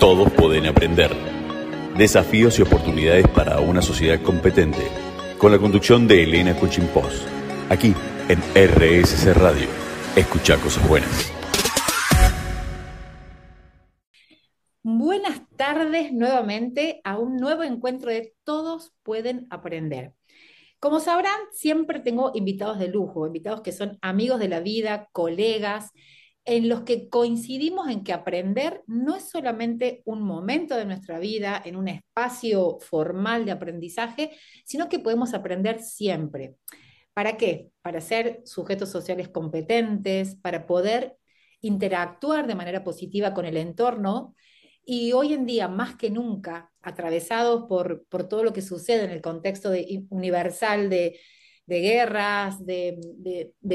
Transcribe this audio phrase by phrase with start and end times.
[0.00, 1.10] Todos pueden aprender.
[1.98, 4.80] Desafíos y oportunidades para una sociedad competente.
[5.36, 7.26] Con la conducción de Elena Cuchimpós.
[7.68, 7.94] Aquí
[8.30, 9.68] en RSC Radio.
[10.16, 11.30] Escucha cosas buenas.
[14.82, 20.14] Buenas tardes nuevamente a un nuevo encuentro de Todos pueden aprender.
[20.78, 25.92] Como sabrán, siempre tengo invitados de lujo, invitados que son amigos de la vida, colegas,
[26.50, 31.62] en los que coincidimos en que aprender no es solamente un momento de nuestra vida,
[31.64, 34.32] en un espacio formal de aprendizaje,
[34.64, 36.56] sino que podemos aprender siempre.
[37.14, 37.70] ¿Para qué?
[37.82, 41.16] Para ser sujetos sociales competentes, para poder
[41.60, 44.34] interactuar de manera positiva con el entorno
[44.84, 49.12] y hoy en día, más que nunca, atravesados por, por todo lo que sucede en
[49.12, 49.70] el contexto
[50.08, 51.20] universal de
[51.70, 52.98] de guerras, de,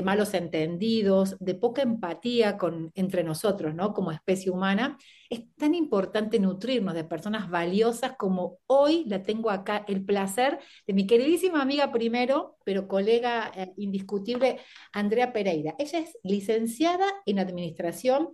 [0.03, 3.93] malos entendidos, de poca empatía con, entre nosotros, ¿no?
[3.93, 4.97] Como especie humana,
[5.29, 10.93] es tan importante nutrirnos de personas valiosas como hoy la tengo acá, el placer de
[10.93, 14.59] mi queridísima amiga primero, pero colega eh, indiscutible,
[14.91, 15.73] Andrea Pereira.
[15.79, 18.33] Ella es licenciada en Administración,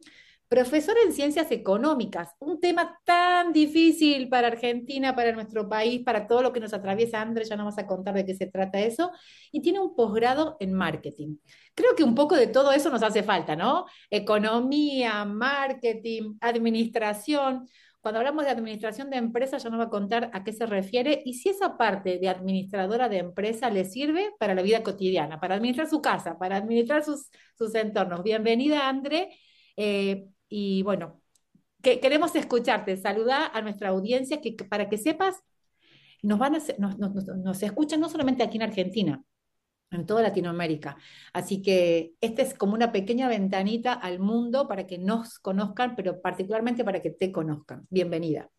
[0.52, 6.42] profesora en ciencias económicas, un tema tan difícil para Argentina, para nuestro país, para todo
[6.42, 9.12] lo que nos atraviesa, Andrés, ya no vamos a contar de qué se trata eso,
[9.50, 11.38] y tiene un posgrado en marketing.
[11.74, 13.86] Creo que un poco de todo eso nos hace falta, ¿no?
[14.10, 17.70] Economía, marketing, administración.
[18.02, 21.22] Cuando hablamos de administración de empresas, ya nos va a contar a qué se refiere
[21.24, 25.56] y si esa parte de administradora de empresa le sirve para la vida cotidiana, para
[25.56, 28.22] administrar su casa, para administrar sus, sus entornos.
[28.22, 29.30] Bienvenida, André.
[29.78, 31.22] Eh, y bueno,
[31.82, 32.98] que, queremos escucharte.
[32.98, 35.38] Saluda a nuestra audiencia que, para que sepas,
[36.22, 39.24] nos, van a, nos, nos, escuchan no solamente aquí en Argentina,
[39.92, 40.98] en toda Latinoamérica.
[41.32, 46.22] Así que esta es como una pequeña ventanita al mundo para que nos conozcan, pero
[46.22, 47.88] particularmente para que te conozcan.
[47.90, 48.50] Bienvenida.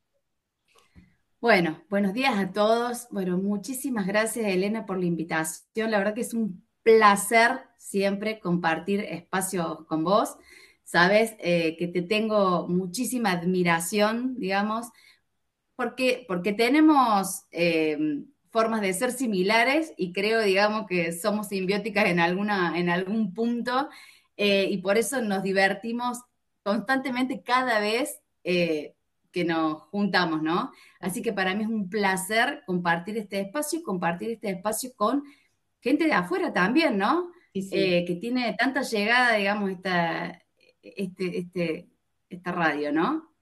[1.42, 3.06] Bueno, buenos días a todos.
[3.10, 5.90] Bueno, muchísimas gracias Elena por la invitación.
[5.90, 10.38] La verdad que es un placer siempre compartir espacios con vos
[10.84, 14.88] sabes eh, que te tengo muchísima admiración, digamos,
[15.74, 17.98] porque, porque tenemos eh,
[18.50, 23.88] formas de ser similares y creo, digamos, que somos simbióticas en, alguna, en algún punto
[24.36, 26.18] eh, y por eso nos divertimos
[26.62, 30.72] constantemente cada vez que nos juntamos, ¿no?
[30.98, 35.22] Así que para mí es un placer compartir este espacio y compartir este espacio con
[35.80, 37.30] gente de afuera también, ¿no?
[37.52, 40.41] que tiene tanta llegada, digamos, esta,
[40.82, 41.88] este, este,
[42.28, 43.32] esta radio, ¿no?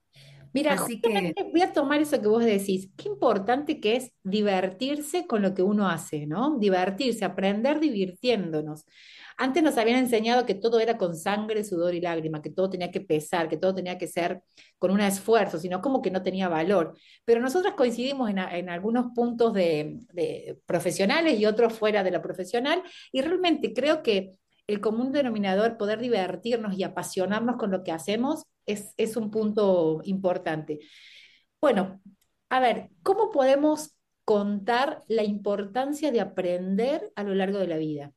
[0.53, 1.33] Mira, Así que...
[1.51, 2.89] voy a tomar eso que vos decís.
[2.97, 6.57] Qué importante que es divertirse con lo que uno hace, ¿no?
[6.59, 8.85] Divertirse, aprender divirtiéndonos.
[9.37, 12.91] Antes nos habían enseñado que todo era con sangre, sudor y lágrima, que todo tenía
[12.91, 14.43] que pesar, que todo tenía que ser
[14.77, 16.95] con un esfuerzo, sino como que no tenía valor.
[17.25, 23.21] Pero nosotros coincidimos en, algunos puntos de, profesionales y otros fuera de la profesional, y
[23.21, 24.31] realmente creo que
[24.71, 30.01] el común denominador, poder divertirnos y apasionarnos con lo que hacemos, es, es un punto
[30.03, 30.79] importante.
[31.59, 32.01] Bueno,
[32.49, 33.95] a ver, ¿cómo podemos
[34.25, 38.13] contar la importancia de aprender a lo largo de la vida?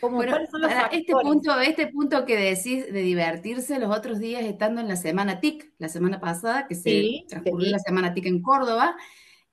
[0.00, 4.88] bueno, para este punto, este punto que decís de divertirse, los otros días estando en
[4.88, 8.96] la semana TIC, la semana pasada, que se transcurrió la semana TIC en Córdoba,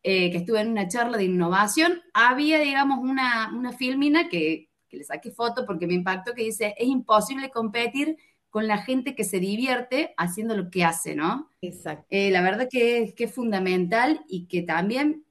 [0.03, 5.03] eh, que estuve en una charla de innovación, había, digamos, una, una filmina que le
[5.03, 8.17] saqué foto porque me impactó, que dice, es imposible competir
[8.49, 11.49] con la gente que se divierte haciendo lo que hace, ¿no?
[11.61, 12.05] Exacto.
[12.09, 15.25] Eh, la verdad que es, que es fundamental y que también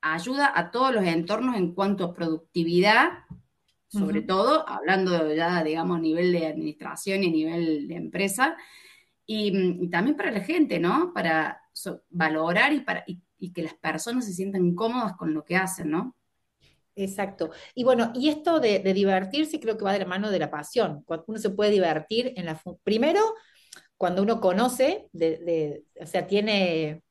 [0.00, 3.08] ayuda a todos los entornos en cuanto a productividad,
[3.88, 8.56] sobre todo, hablando ya, digamos, a nivel de administración y a nivel de empresa,
[9.26, 11.12] y, también para la gente, ¿no?
[11.12, 11.60] Para
[12.10, 16.14] valorar y, para, y que las personas se sientan cómodas con lo que hacen, ¿no?
[16.98, 17.50] Exacto.
[17.74, 21.02] Y bueno, y esto de, divertirse creo que va de la mano de la pasión.
[21.04, 22.60] Cuando uno se puede divertir en la...
[22.82, 23.20] Primero,
[23.96, 25.08] cuando uno conoce,
[26.00, 27.02] o sea, tiene,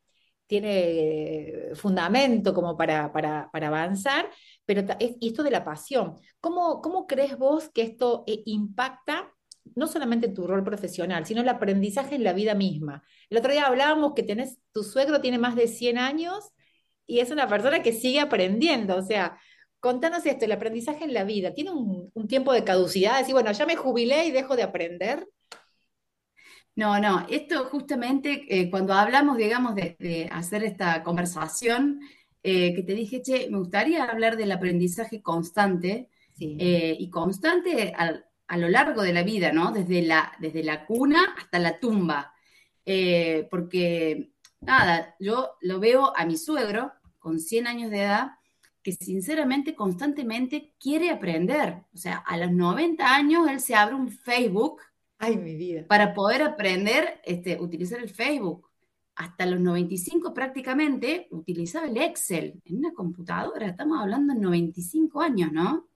[0.45, 4.29] tiene fundamento como para, para, avanzar,
[4.66, 6.16] pero esto de la pasión.
[6.41, 9.33] ¿Cómo, cómo crees vos que esto eh, impacta
[9.75, 13.03] no solamente tu rol profesional, sino el aprendizaje en la vida misma?
[13.29, 16.51] El otro día hablábamos que tenés, tu suegro tiene más de 100 años
[17.07, 19.40] y es una persona que sigue aprendiendo, o sea,
[19.79, 23.20] Contanos esto, el aprendizaje en la vida, ¿tiene un, tiempo de caducidad?
[23.20, 25.28] Decir, bueno, ya me jubilé y dejo de aprender.
[26.76, 32.02] No, no, esto justamente eh, cuando hablamos, digamos, de, hacer esta conversación,
[32.44, 36.09] eh, que te dije, che, me gustaría hablar del aprendizaje constante
[36.40, 37.94] eh, y constante
[38.47, 39.72] a lo largo de la vida, ¿no?
[39.72, 42.34] Desde la, desde la cuna hasta la tumba.
[42.85, 44.32] eh, porque,
[44.62, 48.29] nada, yo lo veo a mi suegro con 100 años de edad,
[48.87, 51.84] que sinceramente constantemente quiere aprender.
[51.93, 54.79] O sea, a los 90 años él se abre un Facebook.
[55.17, 55.85] Ay, mi vida.
[55.89, 58.66] Para poder aprender, este, utilizar el Facebook.
[59.13, 63.67] Hasta los 95 prácticamente utilizaba el Excel en una computadora.
[63.67, 65.90] Estamos hablando de 95 años, ¿no?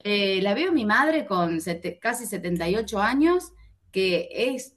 [0.00, 1.60] Eh, la veo mi madre con
[2.00, 3.52] casi 78 años,
[3.92, 4.74] que es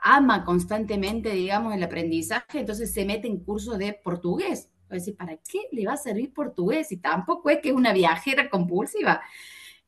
[0.00, 4.70] ama constantemente, digamos, el aprendizaje, entonces se mete en cursos de portugués.
[4.88, 6.92] Decir, ¿para qué le va a servir portugués?
[6.92, 9.22] Y tampoco es que es una viajera compulsiva.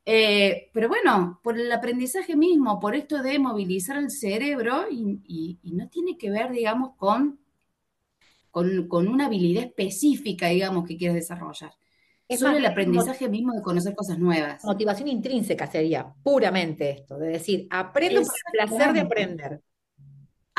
[0.08, 5.88] Eh, pero bueno, por el aprendizaje mismo, por esto de movilizar el cerebro y, no
[5.88, 7.40] tiene que ver, digamos, con,
[8.52, 11.72] con, con, una habilidad específica, digamos, que quieres desarrollar.
[12.28, 14.64] Es Solo el aprendizaje mismo de conocer cosas nuevas.
[14.64, 19.62] Motivación intrínseca sería puramente esto, de decir, aprendo por el placer de aprender.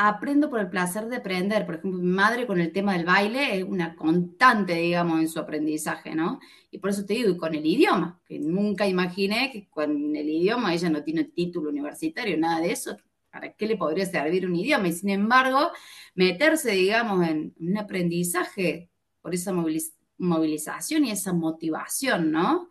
[0.00, 1.66] Aprendo por el placer de aprender.
[1.66, 5.40] Por ejemplo, mi madre con el tema del baile es una constante, digamos, en su
[5.40, 6.38] aprendizaje, ¿no?
[6.70, 10.28] Y por eso te digo, y con el idioma, que nunca imaginé que con el
[10.28, 12.96] idioma ella no tiene título universitario, nada de eso.
[13.30, 14.86] ¿Para qué le podría servir un idioma?
[14.86, 15.72] Y sin embargo,
[16.14, 18.90] meterse, digamos, en un aprendizaje
[19.20, 19.52] por esa
[20.18, 22.68] movilización y esa motivación, ¿no?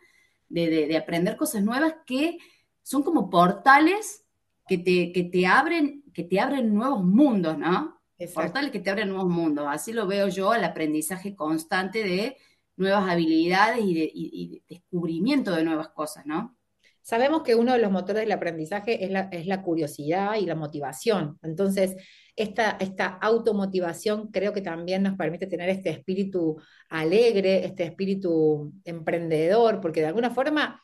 [0.50, 2.38] De, aprender cosas nuevas que
[2.84, 4.24] son como portales
[4.68, 8.02] que te, que te, abren, que te abren nuevos mundos, ¿no?
[8.34, 9.68] Portales que te abren nuevos mundos.
[9.70, 12.38] Así lo veo yo, el aprendizaje constante de
[12.76, 16.58] nuevas habilidades y de, descubrimiento de nuevas cosas, ¿no?
[17.04, 20.56] Sabemos que uno de los motores del aprendizaje es la, es la curiosidad y la
[20.56, 21.38] motivación.
[21.44, 21.96] Entonces,
[22.36, 26.60] esta, esta automotivación creo que también nos permite tener este espíritu
[26.90, 30.82] alegre, este espíritu emprendedor, porque de alguna forma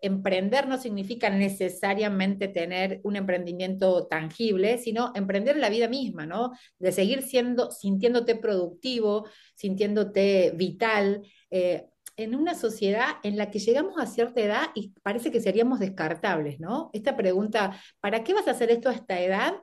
[0.00, 6.52] emprender no significa necesariamente tener un emprendimiento tangible, sino emprender la vida misma, ¿no?
[6.78, 11.22] De seguir siendo, sintiéndote productivo, sintiéndote vital.
[11.50, 11.86] Eh,
[12.16, 16.60] en una sociedad en la que llegamos a cierta edad y parece que seríamos descartables,
[16.60, 16.90] ¿no?
[16.92, 19.54] Esta pregunta, ¿para qué vas a hacer esto a esta edad?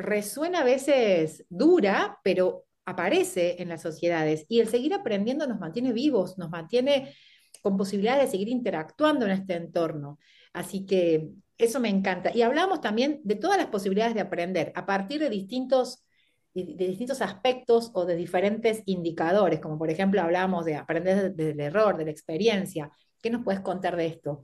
[0.00, 4.46] resuena a veces dura, pero aparece en las sociedades.
[4.48, 7.14] Y el seguir aprendiendo nos mantiene vivos, nos mantiene
[7.60, 10.18] con posibilidades de seguir interactuando en este entorno.
[10.52, 12.30] Así que eso me encanta.
[12.34, 16.04] Y hablamos también de todas las posibilidades de aprender a partir de distintos,
[16.54, 21.96] de, distintos aspectos o de diferentes indicadores, como por ejemplo hablamos de aprender del error,
[21.96, 22.90] de la experiencia.
[23.20, 24.42] ¿Qué nos puedes contar de esto?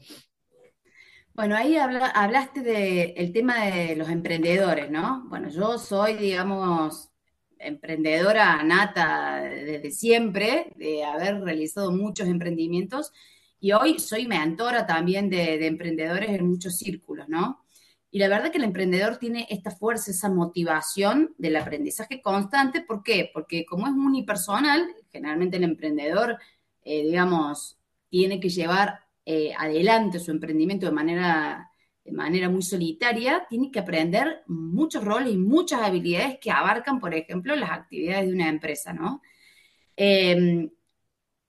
[1.33, 5.27] Bueno, ahí hablaste del tema de los emprendedores, ¿no?
[5.29, 7.11] Bueno, yo soy, digamos,
[7.59, 13.13] emprendedora nata desde siempre, de haber realizado muchos emprendimientos
[13.61, 17.65] y hoy soy mentora también de, emprendedores en muchos círculos, ¿no?
[18.11, 22.81] Y la verdad que el emprendedor tiene esta fuerza, esa motivación del aprendizaje constante.
[22.81, 23.31] ¿Por qué?
[23.33, 26.39] Porque como es unipersonal, generalmente el emprendedor,
[26.83, 27.79] eh, digamos,
[28.09, 31.71] tiene que llevar eh, adelante su emprendimiento de manera,
[32.07, 37.13] de manera muy solitaria, tiene que aprender muchos roles y muchas habilidades que abarcan, por
[37.15, 39.21] ejemplo, las actividades de una empresa, ¿no?
[39.97, 40.71] Em,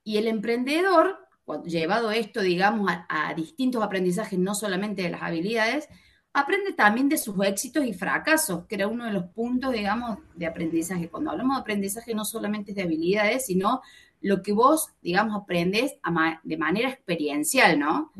[0.03, 1.19] y el emprendedor,
[1.65, 5.87] llevado esto, digamos, a, distintos aprendizajes, no solamente de las habilidades,
[6.33, 10.47] aprende también de sus éxitos y fracasos, que era uno de los puntos, digamos, de
[10.47, 11.09] aprendizaje.
[11.09, 13.81] Cuando hablamos de aprendizaje, no solamente es de habilidades, sino
[14.21, 15.95] lo que vos, digamos, aprendes
[16.43, 18.11] de manera experiencial, ¿no?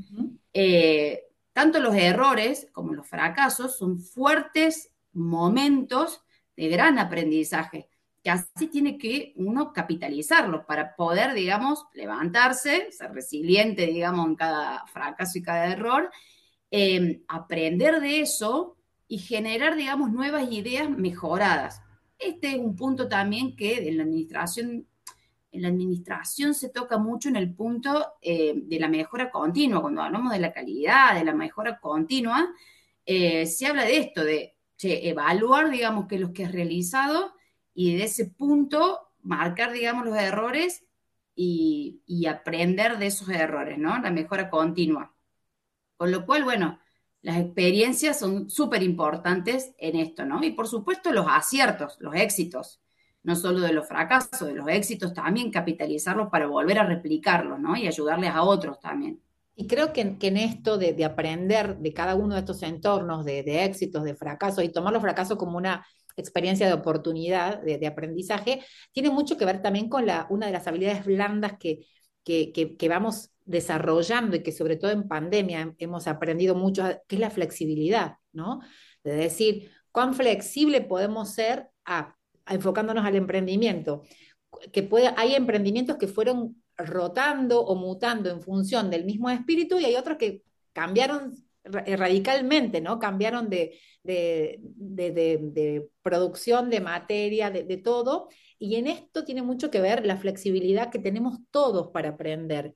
[0.54, 1.27] Eh,
[1.58, 6.22] tanto los errores como los fracasos son fuertes momentos
[6.56, 7.90] de gran aprendizaje,
[8.24, 14.86] que así tiene que uno capitalizarlos para poder, digamos, levantarse, ser resiliente, digamos, en cada
[14.86, 16.12] fracaso y cada error,
[16.70, 21.82] em, aprender de eso y generar, digamos, nuevas ideas mejoradas.
[22.20, 24.86] Este es un punto también que en la administración
[25.52, 29.82] en la administración se toca mucho en el punto eh, de la mejora continua.
[29.82, 32.48] Cuando hablamos de la calidad, de la mejora continua,
[33.06, 37.34] eh, se habla de esto, de evaluar, digamos, que los que has realizado
[37.74, 40.84] y de ese punto marcar, digamos, los errores
[41.36, 43.98] y, y aprender de esos errores, ¿no?
[44.00, 45.14] La mejora continua.
[45.96, 46.80] Con lo cual, bueno,
[47.22, 50.44] las experiencias son súper importantes en esto, ¿no?
[50.44, 52.80] Y por supuesto los aciertos, los éxitos
[53.28, 57.76] no solo de los fracasos, de los éxitos también, capitalizarlos para volver a replicarlos, ¿no?
[57.76, 59.22] Y ayudarles a otros también.
[59.54, 64.06] Y creo que, en esto de, aprender de cada uno de estos entornos, de, éxitos,
[64.06, 68.62] de fracasos, y tomar los fracasos como una experiencia de oportunidad, de, aprendizaje,
[68.94, 71.86] tiene mucho que ver también con la, una de las habilidades blandas que,
[72.24, 77.20] que, que, vamos desarrollando y que sobre todo en pandemia hemos aprendido mucho, que es
[77.20, 78.62] la flexibilidad, ¿no?
[79.04, 81.72] De decir, cuán flexible podemos ser
[82.50, 84.04] enfocándonos al emprendimiento.
[84.72, 89.86] Que puede, hay emprendimientos que fueron rotando o mutando en función del mismo espíritu y
[89.86, 93.00] hay otros que cambiaron radicalmente, ¿no?
[93.00, 98.30] Cambiaron de, de, producción, de materia, de, todo.
[98.60, 102.76] Y en esto tiene mucho que ver la flexibilidad que tenemos todos para aprender.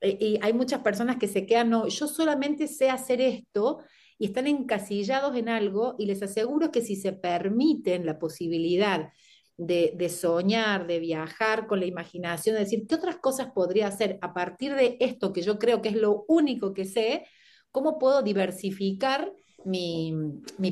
[0.00, 3.80] E, y hay muchas personas que se quedan, no, yo solamente sé hacer esto
[4.18, 9.12] y están encasillados en algo y les aseguro que si se permiten la posibilidad
[9.56, 14.34] de, soñar, de viajar con la imaginación, de decir, ¿qué otras cosas podría hacer a
[14.34, 17.26] partir de esto que yo creo que es lo único que sé?
[17.70, 19.32] ¿Cómo puedo diversificar
[19.64, 20.12] mi,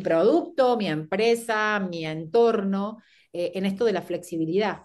[0.02, 2.98] producto, mi empresa, mi entorno
[3.32, 4.82] eh, en esto de la flexibilidad?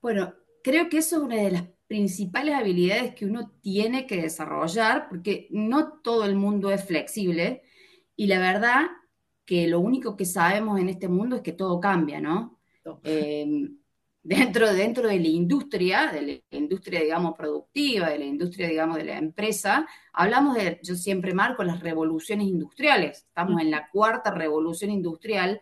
[0.00, 5.08] Bueno, creo que eso es una de las principales habilidades que uno tiene que desarrollar,
[5.08, 7.62] porque no todo el mundo es flexible
[8.14, 8.86] y la verdad
[9.44, 12.60] que lo único que sabemos en este mundo es que todo cambia, ¿no?
[13.02, 13.78] Em,
[14.22, 19.04] dentro, dentro de la industria, de la industria, digamos, productiva, de la industria, digamos, de
[19.04, 24.90] la empresa, hablamos de, yo siempre marco las revoluciones industriales, estamos en la cuarta revolución
[24.90, 25.60] industrial,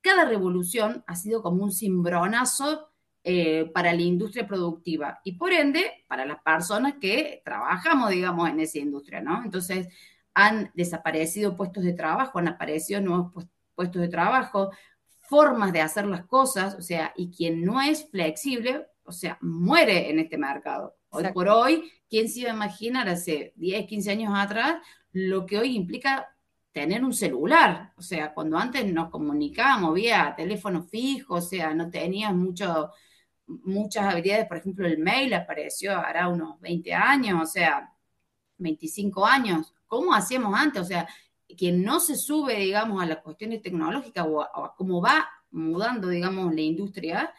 [0.00, 2.88] cada revolución ha sido como un cimbronazo
[3.30, 8.58] eh, para la industria productiva y por ende para las personas que trabajamos, digamos, en
[8.60, 9.44] esa industria, ¿no?
[9.44, 9.86] Entonces,
[10.32, 14.70] han desaparecido puestos de trabajo, han aparecido nuevos puestos de trabajo,
[15.18, 20.08] formas de hacer las cosas, o sea, y quien no es flexible, o sea, muere
[20.08, 20.96] en este mercado.
[21.10, 24.76] Hoy por hoy, ¿quién se iba a imaginar hace 10, 15 años atrás
[25.12, 26.34] lo que hoy implica
[26.72, 27.92] tener un celular?
[27.98, 32.90] O sea, cuando antes nos comunicábamos vía teléfono fijo, o sea, no tenías mucho,
[33.48, 37.92] muchas habilidades, por ejemplo, el mail apareció hará unos 20 años, o sea,
[38.58, 39.74] 25 años.
[39.86, 40.82] ¿Cómo hacíamos antes?
[40.82, 41.08] O sea,
[41.56, 46.54] quien no se sube, digamos, a las cuestiones tecnológicas o a, cómo va mudando, digamos,
[46.54, 47.32] la industria,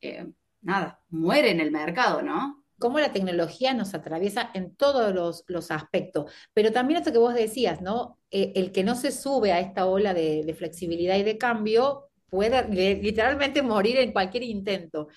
[0.00, 0.26] eh,
[0.60, 2.62] nada, muere en el mercado, ¿no?
[2.78, 5.14] Cómo la tecnología nos atraviesa en todos
[5.48, 6.30] los, aspectos.
[6.52, 8.18] Pero también esto que vos decías, ¿no?
[8.30, 12.68] Eh, el que no se sube a esta ola de flexibilidad y de cambio puede
[12.96, 15.08] literalmente morir en cualquier intento.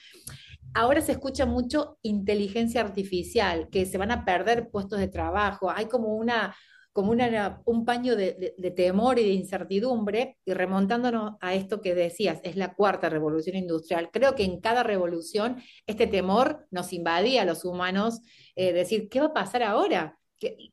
[0.73, 5.71] Ahora se escucha mucho inteligencia artificial, que se van a perder puestos de trabajo.
[5.71, 6.55] Hay como una,
[6.93, 12.39] como una, un paño de, temor y de incertidumbre, y remontándonos a esto que decías,
[12.43, 14.09] es la cuarta revolución industrial.
[14.11, 18.21] Creo que en cada revolución este temor nos invadía a los humanos,
[18.55, 20.17] eh, decir, ¿qué va a pasar ahora?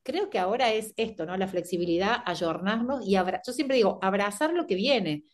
[0.02, 1.36] creo que ahora es esto, ¿no?
[1.36, 5.24] La flexibilidad, ayornarnos y yo siempre digo, abrazar lo que viene.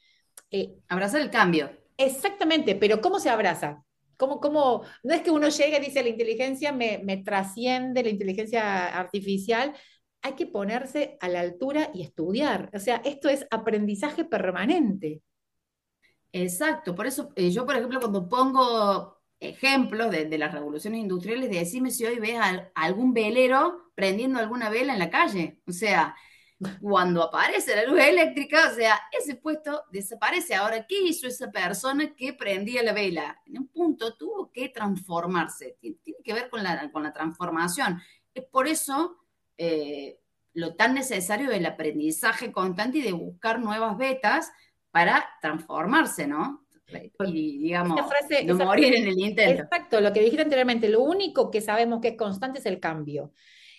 [0.50, 1.70] Eh, abrazar el cambio.
[1.96, 3.84] Exactamente, pero ¿cómo se abraza?
[4.16, 4.82] ¿Cómo, cómo?
[5.02, 9.74] No es que uno llegue y dice la inteligencia me, me trasciende, la inteligencia artificial,
[10.22, 12.70] hay que ponerse a la altura y estudiar.
[12.74, 15.22] O sea, esto es aprendizaje permanente.
[16.32, 21.58] Exacto, por eso eh, yo, por ejemplo, cuando pongo ejemplos de, las revoluciones industriales, de
[21.58, 22.38] decirme si hoy ves
[22.74, 25.60] algún velero prendiendo alguna vela en la calle.
[25.66, 26.14] O sea,
[26.80, 30.54] cuando aparece la luz eléctrica, o sea, ese puesto desaparece.
[30.54, 33.40] Ahora, ¿qué hizo esa persona que prendía la vela?
[33.46, 35.78] En un punto tuvo que transformarse.
[35.80, 38.00] Tiene, que ver con la, con la transformación.
[38.34, 39.16] Es por eso
[39.56, 40.20] eh,
[40.52, 44.52] lo tan necesario del aprendizaje constante y de buscar nuevas betas
[44.90, 46.66] para transformarse, ¿no?
[47.24, 48.00] Y digamos,
[48.44, 49.62] no morir en el intento.
[49.62, 53.32] Exacto, lo que dijiste anteriormente, lo único que sabemos que es constante es el cambio.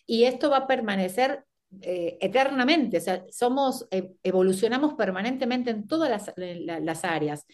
[0.05, 1.45] Y esto va a permanecer
[1.79, 7.45] eh, eternamente, o sea, somos, eh, evolucionamos permanentemente en todas las, áreas.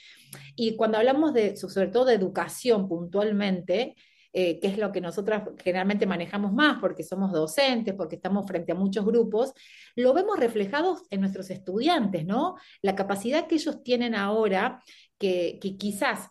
[0.55, 3.95] Y cuando hablamos de, sobre todo de educación puntualmente,
[4.33, 8.71] eh, que es lo que nosotras generalmente manejamos más porque somos docentes, porque estamos frente
[8.71, 9.53] a muchos grupos,
[9.95, 12.55] lo vemos reflejados en nuestros estudiantes, ¿no?
[12.81, 14.81] La capacidad que ellos tienen ahora,
[15.19, 16.29] que quizás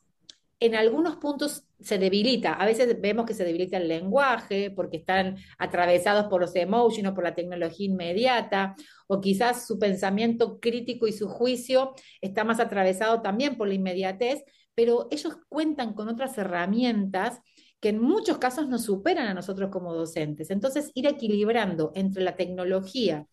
[0.61, 2.55] en algunos puntos se debilita.
[2.55, 7.15] A veces vemos que se debilita el lenguaje porque están atravesados por los emojis o
[7.15, 8.75] por la tecnología inmediata,
[9.07, 14.43] o quizás su pensamiento crítico y su juicio está más atravesado también por la inmediatez,
[14.75, 17.41] pero ellos cuentan con otras herramientas
[17.81, 20.51] que en muchos casos nos superan a nosotros como docentes.
[20.51, 23.27] Entonces, ir equilibrando entre la tecnología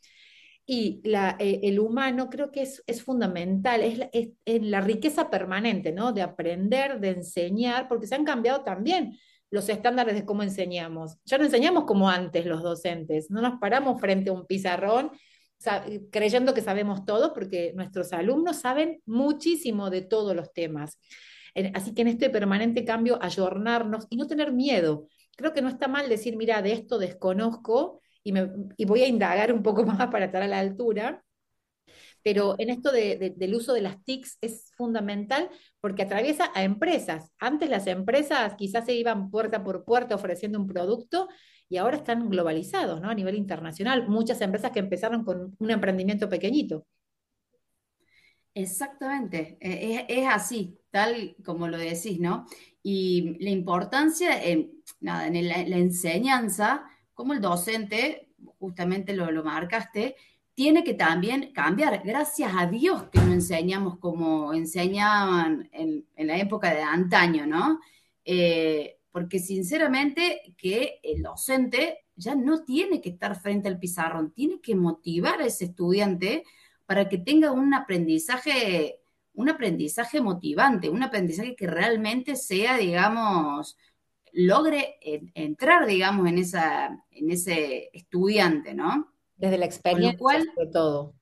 [0.65, 4.10] y la, eh, el humano creo que es, es fundamental, es,
[4.46, 6.13] es, la riqueza permanente, ¿no?
[6.13, 9.17] De aprender, de enseñar, porque se han cambiado también
[9.50, 11.17] los estándares de cómo enseñamos.
[11.25, 15.12] Ya no enseñamos como antes los docentes, no nos paramos frente a un pizarrón
[16.12, 21.00] creyendo que sabemos todo, porque nuestros alumnos saben muchísimo de todos los temas.
[21.74, 25.08] Así que en este permanente cambio, ayornarnos y no tener miedo.
[25.36, 29.63] Creo que no está mal decir, mira, de esto desconozco, y, voy a indagar un
[29.63, 31.24] poco más para estar a la altura,
[32.24, 35.50] pero en esto del uso de las TICs es fundamental
[35.82, 37.32] porque atraviesa a empresas.
[37.38, 41.27] Antes las empresas quizás se iban puerta por puerta ofreciendo un producto
[41.68, 43.10] y ahora están globalizados, ¿no?
[43.10, 44.08] A nivel internacional.
[44.08, 46.86] Muchas empresas que empezaron con un emprendimiento pequeñito.
[48.56, 52.46] Exactamente, e, es, así, tal como lo decís, ¿no?
[52.84, 54.39] Y la importancia
[55.00, 58.29] nada, en la, enseñanza, como el docente,
[58.60, 60.15] justamente lo, lo marcaste,
[60.55, 62.01] tiene que también cambiar.
[62.03, 67.79] Gracias a Dios que no enseñamos como enseñaban en, la época de antaño, ¿no?
[68.25, 74.60] Eh, porque sinceramente que el docente ya no tiene que estar frente al pizarrón, tiene
[74.62, 76.43] que motivar a ese estudiante
[76.86, 79.00] para que tenga un aprendizaje,
[79.34, 83.77] un aprendizaje motivante, un aprendizaje que realmente sea, digamos,
[84.33, 89.13] logre entrar, digamos, en, esa, en ese estudiante, ¿no?
[89.37, 91.15] Desde la experiencia, cual, sobre todo.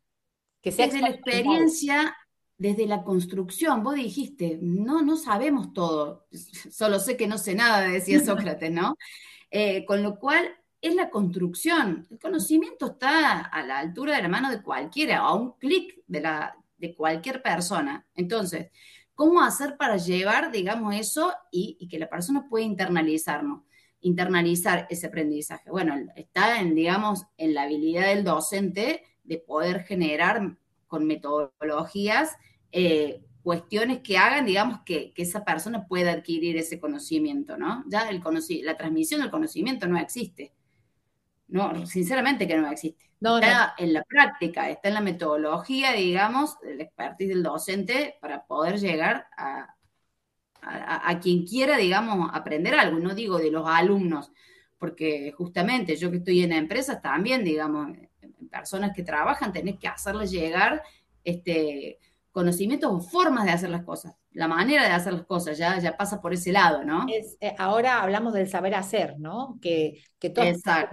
[0.61, 2.15] Que sea desde la experiencia,
[2.57, 3.83] desde la construcción.
[3.83, 6.27] Vos dijiste, no, no sabemos todo.
[6.71, 8.95] Solo sé que no sé nada, decía Sócrates, ¿no?
[9.49, 12.07] Eh, con lo cual, es la construcción.
[12.09, 16.21] El conocimiento está a la altura de la mano de cualquiera, a un clic de,
[16.21, 18.07] la, de cualquier persona.
[18.15, 18.71] Entonces,
[19.21, 23.61] ¿cómo hacer para llevar, digamos, eso y, que la persona pueda internalizarnos?
[24.03, 25.69] internalizar ese aprendizaje?
[25.69, 32.35] Bueno, está en, digamos, en la habilidad del docente de poder generar con metodologías
[32.71, 37.83] eh, cuestiones que hagan, digamos, que, esa persona pueda adquirir ese conocimiento, ¿no?
[37.89, 38.23] Ya el
[38.63, 40.51] la transmisión del conocimiento no existe.
[41.51, 43.11] No, sinceramente que no existe.
[43.21, 48.79] está en la práctica, está en la metodología, digamos, el expertise del docente para poder
[48.79, 49.75] llegar a,
[50.61, 54.31] a, quien quiera, digamos, aprender algo, no digo de los alumnos,
[54.77, 59.89] porque justamente yo que estoy en empresas también, digamos, en personas que trabajan, tenés que
[59.89, 60.81] hacerles llegar
[61.25, 61.99] este,
[62.31, 64.15] conocimientos o formas de hacer las cosas.
[64.33, 67.05] La manera de hacer las cosas ya, ya pasa por ese lado, ¿no?
[67.09, 69.57] Eh, ahora hablamos del saber hacer, ¿no?
[69.61, 70.89] Que, que toda esta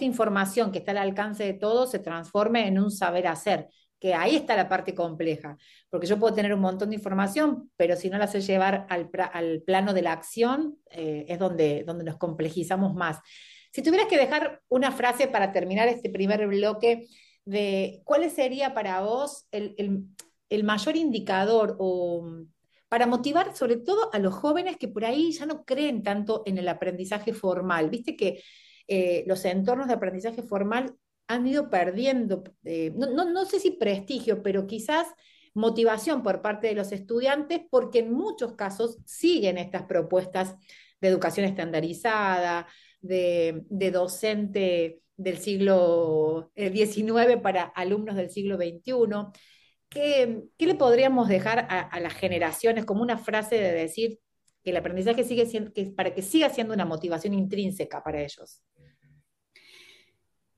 [0.00, 3.68] información que está al alcance de todos se transforme en un saber hacer
[4.00, 5.56] que ahí está la parte compleja,
[5.90, 9.10] porque yo puedo tener un montón de información, pero si no la sé llevar al,
[9.66, 13.18] plano de la acción, eh, es donde, donde nos complejizamos más.
[13.72, 17.08] Si tuvieras que dejar una frase para terminar este primer bloque,
[17.44, 22.30] de cuál sería para vos el, mayor indicador o
[22.88, 26.58] para motivar sobre todo a los jóvenes que por ahí ya no creen tanto en
[26.58, 27.90] el aprendizaje formal.
[27.90, 28.42] Viste que
[28.86, 30.94] eh, los entornos de aprendizaje formal
[31.26, 35.06] han ido perdiendo, eh, no, sé si prestigio, pero quizás
[35.52, 40.54] motivación por parte de los estudiantes, porque en muchos casos siguen estas propuestas
[41.00, 42.66] de educación estandarizada,
[43.00, 48.94] de, docente del siglo XIX eh, para alumnos del siglo XXI.
[49.90, 54.18] ¿Qué, le podríamos dejar a, las generaciones como una frase de decir
[54.62, 58.62] que el aprendizaje sigue siendo, que, para que siga siendo una motivación intrínseca para ellos?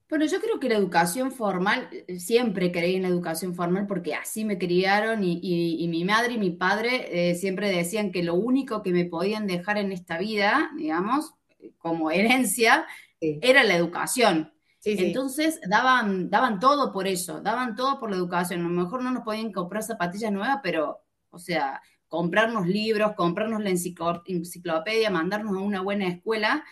[0.09, 1.89] Bueno, yo creo que la educación formal,
[2.19, 6.51] siempre creí en la educación formal porque así me criaron y, mi madre y mi
[6.51, 11.35] padre eh, siempre decían que lo único que me podían dejar en esta vida, digamos,
[11.79, 12.87] como herencia,
[13.21, 14.53] era la educación.
[14.85, 18.61] Entonces daban, daban todo por eso, daban todo por la educación.
[18.61, 23.63] A lo mejor no nos podían comprar zapatillas nuevas, pero, o sea, comprarnos libros, comprarnos
[23.63, 26.65] la enciclopedia, mandarnos a una buena escuela,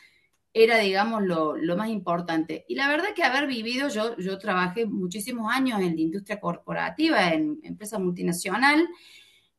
[0.55, 2.64] era, digamos, lo, más importante.
[2.68, 7.33] Y la verdad que haber vivido, yo, yo trabajé muchísimos años en la industria corporativa,
[7.33, 8.88] en empresa multinacional,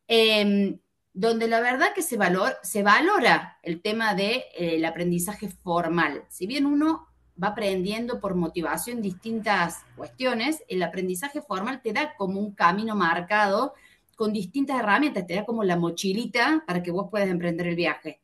[0.07, 0.79] em,
[1.13, 6.25] donde la verdad que se, valor, se valora el tema del de, aprendizaje formal.
[6.29, 7.08] Si bien uno
[7.41, 13.73] va aprendiendo por motivación distintas cuestiones, el aprendizaje formal te da como un camino marcado
[14.15, 18.21] con distintas herramientas, te da como la mochilita para que vos puedas emprender el viaje.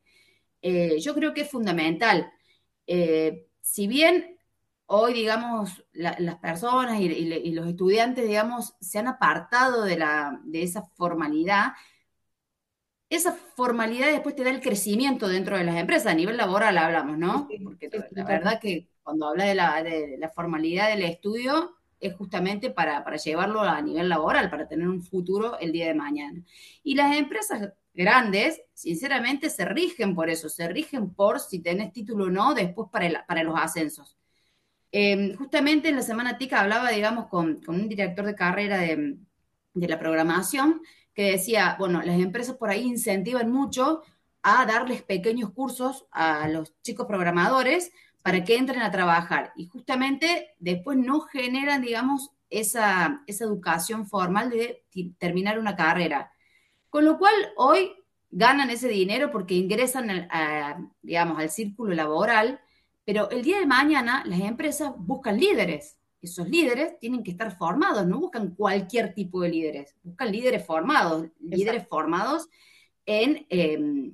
[0.62, 2.32] Eh, yo creo que es fundamental.
[2.88, 4.38] Eh, si bien
[4.88, 10.84] hoy, digamos, las personas y, los estudiantes, digamos, se han apartado de, la, de esa
[10.96, 11.74] formalidad,
[13.10, 17.18] esa formalidad después te da el crecimiento dentro de las empresas, a nivel laboral hablamos,
[17.18, 17.48] ¿no?
[17.64, 23.62] Porque la, verdad que cuando habla de la, formalidad del estudio es justamente para, llevarlo
[23.62, 26.44] a nivel laboral, para tener un futuro el día de mañana.
[26.84, 32.26] Y las empresas grandes, sinceramente, se rigen por eso, se rigen por si tenés título
[32.26, 34.18] o no después para, para los ascensos.
[34.92, 39.18] Em, justamente en la semana TICA hablaba, digamos, con, un director de carrera de,
[39.74, 40.82] la programación
[41.14, 44.02] que decía, bueno, las empresas por ahí incentivan mucho
[44.48, 49.52] a darles pequeños cursos a los chicos programadores para que entren a trabajar.
[49.56, 54.86] Y justamente después no generan, digamos, esa, educación formal de
[55.18, 56.32] terminar una carrera.
[56.92, 57.92] Con lo cual, hoy
[58.30, 60.30] ganan ese dinero porque ingresan,
[61.02, 62.60] digamos, al círculo laboral,
[63.04, 65.98] pero el día de mañana las empresas buscan líderes.
[66.22, 71.30] Esos líderes tienen que estar formados, no buscan cualquier tipo de líderes, buscan líderes formados,
[71.40, 72.48] líderes formados
[73.08, 74.14] en, em,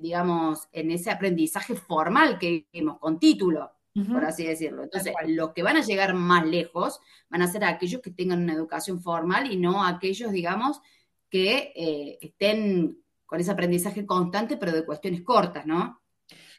[0.00, 3.72] digamos, en ese aprendizaje formal que vimos, con título,
[4.12, 4.84] por así decirlo.
[4.84, 8.52] Entonces, los que van a llegar más lejos van a ser aquellos que tengan una
[8.52, 10.80] educación formal y no aquellos, digamos,
[11.28, 16.00] que eh, estén con ese aprendizaje constante, pero de cuestiones cortas, ¿no?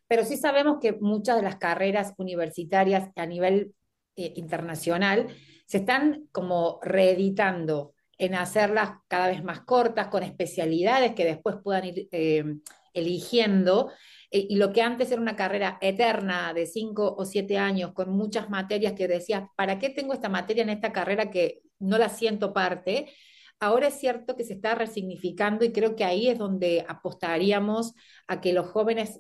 [0.07, 3.73] Pero sí sabemos que muchas de las carreras universitarias a nivel
[4.15, 5.27] eh, internacional
[5.65, 11.85] se están como reeditando en hacerlas cada vez más cortas, con especialidades que después puedan
[11.85, 12.43] ir eh,
[12.93, 13.91] eligiendo.
[14.31, 18.11] Eh, y lo que antes era una carrera eterna de cinco o siete años, con
[18.11, 22.09] muchas materias que decías, ¿para qué tengo esta materia en esta carrera que no la
[22.09, 23.11] siento parte?
[23.59, 27.93] Ahora es cierto que se está resignificando y creo que ahí es donde apostaríamos
[28.27, 29.19] a que los jóvenes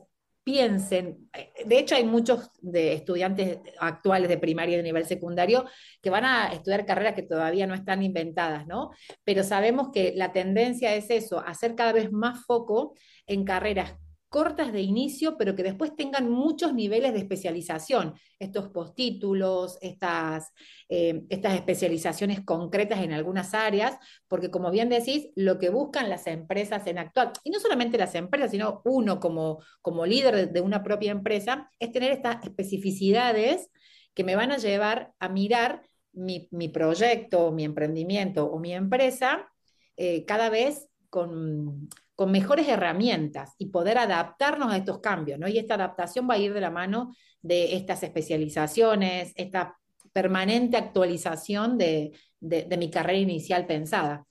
[0.49, 5.65] piensen, eh, de hecho hay muchos de estudiantes actuales de primaria y de nivel secundario
[6.01, 8.89] que van a estudiar carreras que todavía no están inventadas, ¿no?
[9.23, 12.95] Pero sabemos que la tendencia es eso, hacer cada vez más foco
[13.27, 13.93] en carreras
[14.29, 20.53] cortas de inicio, pero que después tengan muchos niveles de especialización, estos postítulos, estas,
[20.87, 26.27] eh, estas especializaciones concretas en algunas áreas, porque como bien decís, lo que buscan las
[26.27, 30.83] empresas en actual, y no solamente las empresas, sino uno como, como líder de una
[30.83, 33.69] propia empresa, es tener estas especificidades
[34.13, 35.81] que me van a llevar a mirar
[36.13, 39.49] mi, proyecto, mi emprendimiento o mi empresa
[39.97, 41.89] eh, cada vez con,
[42.19, 45.47] con mejores herramientas y poder adaptarnos a estos cambios, ¿no?
[45.47, 49.79] Y esta adaptación va a ir de la mano de estas especializaciones, esta
[50.11, 54.25] permanente actualización de, mi carrera inicial pensada.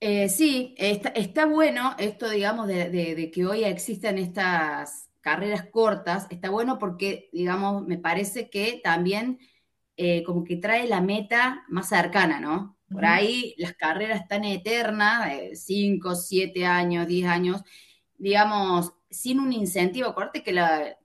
[0.00, 6.78] Eh, sí, está, bueno esto, digamos, de, que hoy existan estas carreras cortas, está bueno
[6.78, 9.38] porque, digamos, me parece que también
[9.96, 12.76] eh, como que trae la meta más cercana, ¿no?
[12.92, 17.62] Por ahí las carreras tan eternas, de 5, 7 años, 10 años,
[18.18, 20.96] digamos, sin un incentivo, acuérdate que la,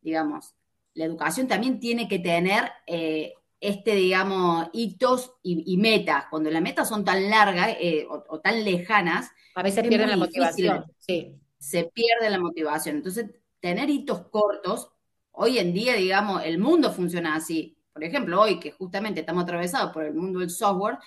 [0.00, 0.54] digamos,
[0.94, 6.26] la educación también tiene que tener eh, este, digamos, hitos y, metas.
[6.28, 10.84] Cuando las metas son tan largas eh, o, tan lejanas, a veces pierden la motivación.
[10.98, 11.34] Sí.
[11.58, 12.96] Se pierde la motivación.
[12.96, 13.30] Entonces,
[13.60, 14.90] tener hitos cortos,
[15.32, 19.92] hoy en día, digamos, el mundo funciona así por ejemplo, hoy que justamente estamos atravesados
[19.92, 20.98] por el mundo del software,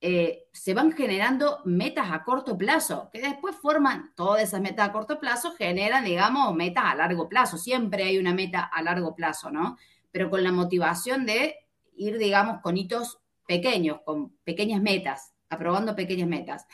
[0.00, 4.92] eh, se van generando metas a corto plazo, que después forman todas esas metas a
[4.92, 7.58] corto plazo, generan, digamos, metas a largo plazo.
[7.58, 9.76] Siempre hay una meta a largo plazo, ¿no?
[10.10, 11.56] Pero con la motivación de
[11.96, 16.66] ir, digamos, con hitos pequeños, con pequeñas metas, aprobando pequeñas metas.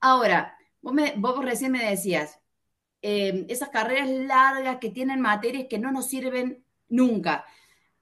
[0.00, 2.38] Ahora, vos, recién me decías,
[3.02, 7.44] eh, esas carreras largas que tienen materias que no nos sirven nunca.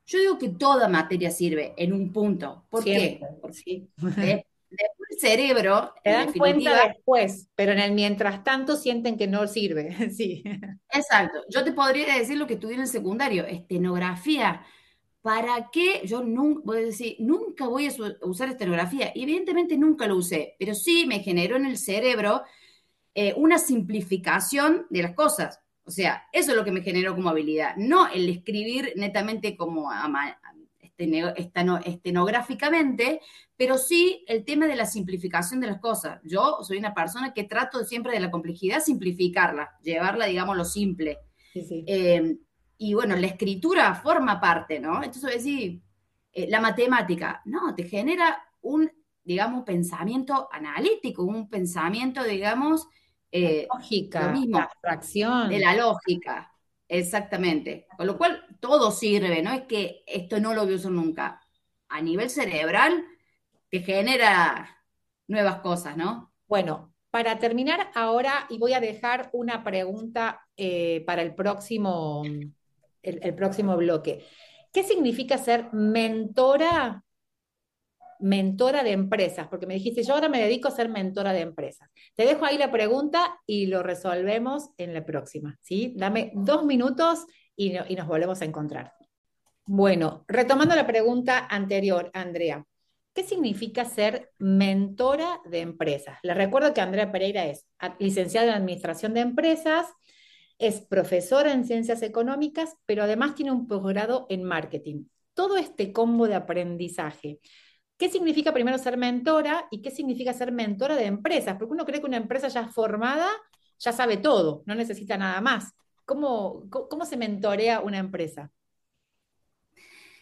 [0.09, 2.65] Yo digo que toda materia sirve en un punto.
[2.71, 3.21] ¿Por qué?
[3.43, 3.89] Porque
[4.71, 5.93] después el cerebro.
[6.03, 9.91] Se dan cuenta después, pero en el mientras tanto sienten que no sirve.
[10.17, 10.43] sí.
[10.91, 11.41] Exacto.
[11.51, 14.65] Yo te podría decir lo que estudié en el secundario: estenografía.
[15.21, 16.01] ¿Para qué?
[16.05, 19.13] Yo nunca voy a decir, nunca voy a usar estenografía.
[19.15, 22.45] Evidentemente nunca lo usé, pero sí me generó en el cerebro
[23.15, 25.61] eh, una simplificación de las cosas.
[25.89, 29.91] O sea, eso es lo que me generó como habilidad, no el escribir netamente como
[31.87, 33.23] estenográficamente,
[33.57, 36.21] pero sí el tema de la simplificación de las cosas.
[36.25, 41.21] Yo soy una persona que trato siempre de la complejidad simplificarla, llevarla, digamos, lo simple.
[41.55, 42.37] Eh,
[42.77, 45.03] y bueno, la escritura forma parte, ¿no?
[45.03, 45.81] Entonces, decir,
[46.35, 48.93] eh, la matemática, no, te genera un,
[49.25, 52.89] digamos, pensamiento analítico, un pensamiento, digamos,
[53.31, 55.49] eh, lógica, mismo, abstracción.
[55.49, 56.53] De la lógica,
[56.87, 57.87] exactamente.
[57.97, 61.41] Con lo cual, todo sirve, no es que esto no lo voy a usar nunca.
[61.89, 63.05] A nivel cerebral,
[63.71, 64.83] te genera
[65.27, 66.33] nuevas cosas, ¿no?
[66.47, 72.23] Bueno, para terminar ahora, y voy a dejar una pregunta eh, para el próximo,
[73.03, 74.25] el próximo bloque.
[74.73, 77.05] ¿Qué significa ser mentora
[78.21, 81.89] mentora de empresas, porque me dijiste, yo ahora me dedico a ser mentora de empresas.
[82.15, 85.95] Te dejo ahí la pregunta y lo resolvemos en la próxima, ¿sí?
[85.97, 87.27] Dame dos minutos
[87.57, 88.93] y, y nos volvemos a encontrar.
[89.67, 92.65] Bueno, retomando la pregunta anterior, Andrea,
[93.13, 96.19] ¿qué significa ser mentora de empresas?
[96.23, 97.67] Les recuerdo que Andrea Pereira es
[97.99, 99.87] licenciada en Administración de Empresas,
[100.59, 105.05] es profesora en Ciencias Económicas, pero además tiene un posgrado en Marketing
[105.39, 107.39] todo este combo de aprendizaje.
[107.99, 111.57] ¿Qué significa primero ser mentora y qué significa ser mentora de empresas?
[111.59, 113.29] Porque uno cree que una empresa ya formada
[113.79, 115.75] ya sabe todo, no necesita nada más.
[116.05, 118.53] ¿Cómo, cómo se mentorea una empresa?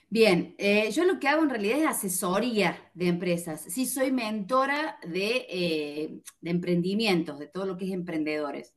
[0.09, 3.62] Bien, eh, yo lo que hago en realidad es asesoría de empresas.
[3.69, 8.75] Sí, soy mentora de, eh, emprendimientos, de todo lo que es emprendedores.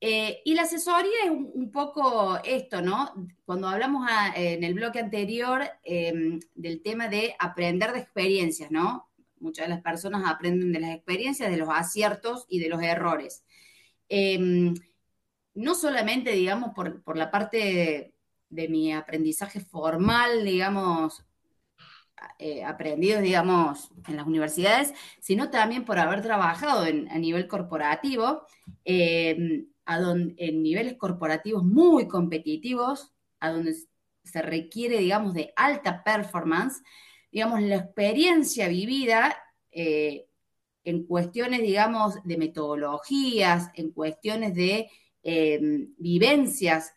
[0.00, 3.12] Eh, y la asesoría es un, poco esto, ¿no?
[3.44, 9.10] Cuando hablamos en el bloque anterior em, del tema de aprender de experiencias, ¿no?
[9.40, 13.44] Muchas de las personas aprenden de las experiencias, de los aciertos y de los errores.
[14.08, 14.74] Em,
[15.54, 18.14] no solamente, digamos, por, por la parte
[18.50, 21.24] de mi aprendizaje formal, digamos,
[22.38, 28.46] eh, aprendidos, digamos, en las universidades, sino también por haber trabajado a nivel corporativo,
[29.88, 29.98] a
[30.36, 33.74] en niveles corporativos muy competitivos, a donde
[34.22, 36.82] se requiere, digamos, de alta performance,
[37.32, 39.34] digamos, la experiencia vivida
[39.70, 40.26] eh,
[40.84, 44.90] en cuestiones, digamos, de metodologías, en cuestiones de
[45.22, 46.92] em, vivencias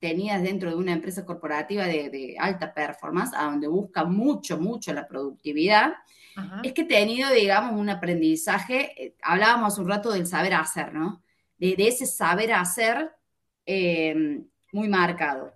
[0.00, 5.06] tenidas dentro de una empresa corporativa de, alta performance, a donde busca mucho, mucho la
[5.06, 5.92] productividad,
[6.64, 10.92] es que he tenido, digamos, un aprendizaje, eh, hablábamos hace un rato del saber hacer,
[10.92, 11.22] ¿no?
[11.58, 13.10] De, ese saber hacer
[13.64, 15.52] em, muy marcado.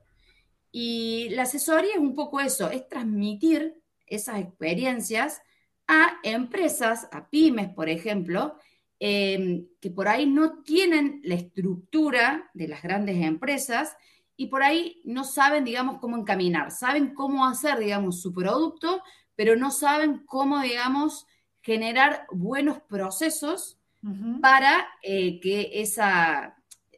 [0.72, 5.42] Y la asesoría es un poco eso, es transmitir esas experiencias
[5.86, 8.56] a empresas, a pymes, por ejemplo,
[9.00, 13.96] em, que por ahí no tienen la estructura de las grandes empresas
[14.36, 19.02] y por ahí no saben, digamos, cómo encaminar, saben cómo hacer, digamos, su producto,
[19.34, 21.26] pero no saben cómo, digamos,
[21.60, 23.79] generar buenos procesos
[24.40, 26.56] para eh, que esa,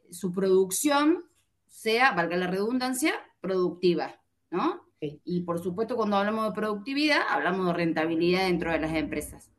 [0.09, 1.23] su producción
[1.67, 4.19] sea, valga la redundancia, productiva,
[4.51, 4.81] ¿no?
[5.25, 9.51] Y por supuesto, cuando hablamos de productividad, hablamos de rentabilidad dentro de las empresas.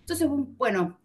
[0.00, 0.98] Entonces, bueno,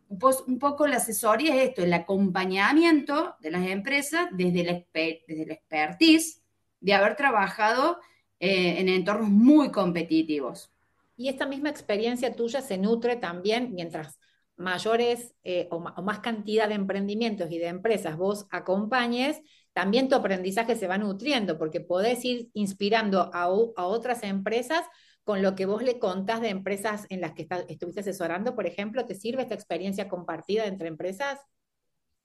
[0.48, 4.88] un poco la asesoría es esto, el acompañamiento de las empresas desde el,
[5.28, 6.42] desde expertise
[6.80, 8.00] de haber trabajado
[8.40, 10.72] eh, en entornos muy competitivos.
[11.16, 14.20] Y esta misma experiencia tuya se nutre también mientras
[14.56, 19.42] mayores eh, o, más cantidad de emprendimientos y de empresas vos acompañes,
[19.74, 24.86] también tu aprendizaje se va nutriendo porque podés ir inspirando a, a otras empresas
[25.24, 29.06] con lo que vos le contás de empresas en las que estuviste asesorando, por ejemplo,
[29.06, 31.40] ¿te sirve esta experiencia compartida entre empresas?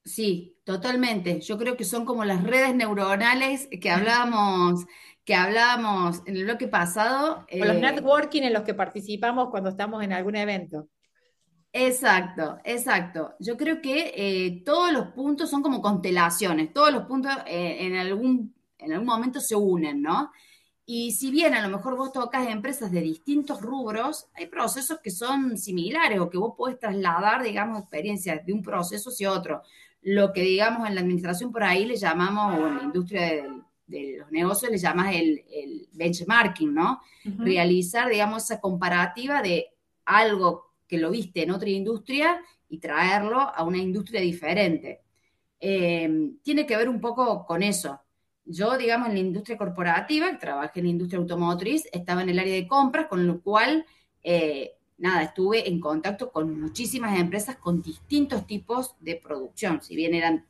[0.05, 1.41] Sí, totalmente.
[1.41, 4.87] Yo creo que son como las redes neuronales que hablábamos,
[5.25, 7.47] que hablábamos en el bloque pasado.
[7.53, 10.89] O los eh, networking en los que participamos cuando estamos en algún evento.
[11.73, 13.35] Exacto, exacto.
[13.39, 17.97] Yo creo que eh, todos los puntos son como constelaciones, todos los puntos eh, en,
[17.97, 20.33] algún, en algún momento se unen, ¿no?
[20.87, 25.11] Y si bien a lo mejor vos tocas empresas de distintos rubros, hay procesos que
[25.11, 29.61] son similares o que vos podés trasladar, digamos, experiencias de un proceso hacia otro.
[30.01, 33.21] Lo que, digamos, en la administración por ahí le llamamos, o en la industria
[33.87, 37.03] de, los negocios le llamas el, benchmarking, ¿no?
[37.23, 39.67] Realizar, digamos, esa comparativa de
[40.07, 45.03] algo que lo viste en otra industria y traerlo a una industria diferente.
[45.61, 48.01] Eh, tiene que ver un poco con eso
[48.49, 52.55] yo, digamos, en la industria corporativa, trabajé en la industria automotriz, estaba en el área
[52.55, 53.85] de compras, con lo cual,
[54.23, 60.15] eh, nada, estuve en contacto con muchísimas empresas con distintos tipos de producción, si bien
[60.15, 60.47] eran,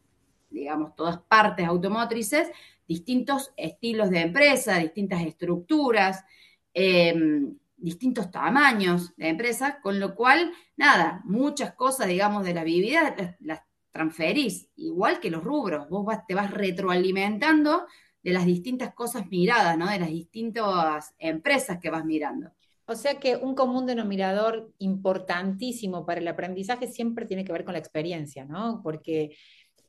[0.48, 2.48] digamos, todas partes automotrices,
[2.86, 6.24] distintos estilos de empresa, distintas estructuras,
[6.72, 13.14] em, distintos tamaños de empresas, con lo cual, nada, muchas cosas, digamos, de la vivida
[13.40, 17.86] las transferís, igual que los rubros, vos te vas retroalimentando
[18.22, 19.88] de las distintas cosas miradas, ¿no?
[19.88, 22.50] De las distintas empresas que vas mirando.
[22.86, 27.74] O sea que un común denominador importantísimo para el aprendizaje siempre tiene que ver con
[27.74, 28.80] la experiencia, ¿no?
[28.82, 29.36] Porque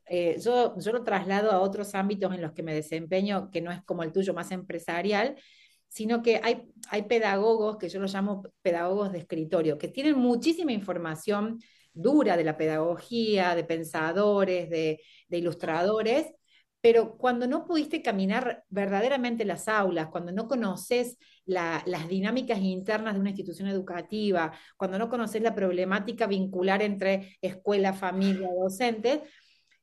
[0.06, 3.70] eh, yo, yo lo traslado a otros ámbitos en los que me desempeño, que no
[3.70, 5.36] es como el tuyo más empresarial,
[5.90, 10.72] sino que hay, hay pedagogos, que yo los llamo pedagogos de escritorio, que tienen muchísima
[10.72, 11.58] información
[11.92, 15.00] dura de la pedagogía, de pensadores, de,
[15.30, 16.26] ilustradores,
[16.80, 23.20] pero cuando no pudiste caminar verdaderamente las aulas, cuando no conoces las dinámicas internas de
[23.20, 29.20] una institución educativa, cuando no conoces la problemática vincular entre escuela, familia, docentes,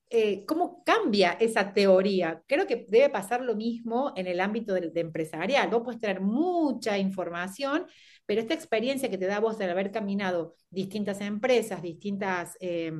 [0.09, 2.41] eh, ¿cómo cambia esa teoría?
[2.47, 5.69] Creo que debe pasar lo mismo en el ámbito de, empresarial.
[5.69, 7.85] Vos puedes tener mucha información,
[8.25, 12.93] pero esta experiencia que te da vos de haber caminado distintas empresas, distintas eh,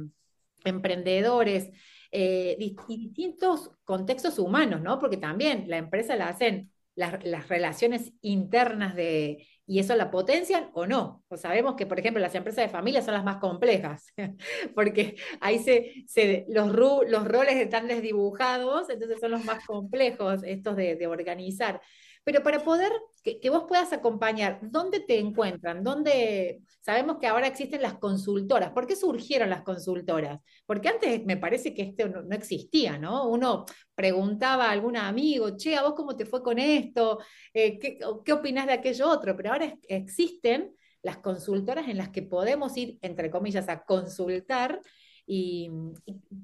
[0.65, 1.70] emprendedores
[2.12, 5.00] eh, y distintos contextos humanos, ¿no?
[5.00, 10.86] Porque también la empresa la hacen las, relaciones internas de, y eso la potencian o
[10.88, 11.24] no.
[11.30, 14.14] O sabemos que, por ejemplo, las empresas de familia son las más complejas,
[14.76, 20.76] porque ahí se, se los, los roles están desdibujados, entonces son los más complejos estos
[20.76, 21.80] de, de organizar.
[22.28, 22.92] Pero para poder
[23.24, 25.84] que, vos puedas acompañar, ¿dónde te encuentran?
[25.84, 28.72] ¿Dónde sabemos que ahora existen las consultoras?
[28.72, 30.42] ¿Por qué surgieron las consultoras?
[30.66, 33.30] Porque antes me parece que esto no, existía, ¿no?
[33.30, 33.66] Uno
[33.98, 37.18] preguntaba a algún amigo, che, ¿a vos cómo te fue con esto?
[37.52, 39.36] Eh, ¿qué, ¿Qué opinás de aquello otro?
[39.36, 44.80] Pero ahora existen las consultoras en las que podemos ir, entre comillas, a consultar.
[45.26, 45.72] Y,